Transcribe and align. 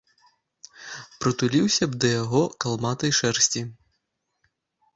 Прытуліўся 1.23 1.85
б 1.93 2.01
да 2.05 2.11
яго 2.23 2.41
калматай 2.67 3.11
шэрсці. 3.21 3.61